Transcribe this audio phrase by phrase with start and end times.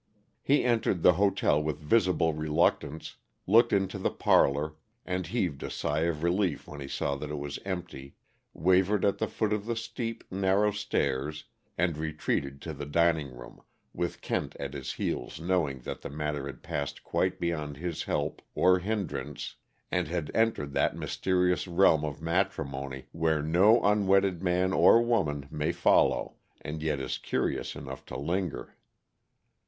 [0.41, 4.73] He entered the hotel with visible reluctance, looked into the parlor,
[5.05, 8.15] and heaved a sigh of relief when he saw that it was empty,
[8.51, 11.43] wavered at the foot of the steep, narrow stairs,
[11.77, 13.61] and retreated to the dining room,
[13.93, 18.41] with Kent at his heels knowing that the matter had passed quite beyond his help
[18.55, 19.55] or hindrance
[19.91, 25.71] and had entered that mysterious realm of matrimony where no unwedded man or woman may
[25.71, 28.75] follow and yet is curious enough to linger.